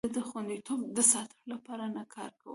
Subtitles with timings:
[0.07, 2.49] زه د خوندیتوب د ساتلو لپاره نه کار کوم.